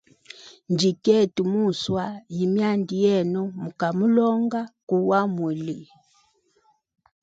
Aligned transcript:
Njkwete 0.71 1.41
muswa 1.51 2.05
ye 2.37 2.45
myanda 2.53 2.93
yemu 3.05 3.43
ya 3.47 3.53
muka 3.63 3.87
mulonga 3.97 4.61
koo 4.87 5.05
wamuli. 5.09 5.79